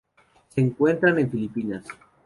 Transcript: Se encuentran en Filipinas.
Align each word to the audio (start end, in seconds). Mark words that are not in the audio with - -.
Se 0.49 0.59
encuentran 0.59 1.19
en 1.19 1.29
Filipinas. 1.29 1.85